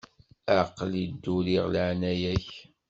[0.59, 2.47] Aql-i dduriɣ leɛnaya-k.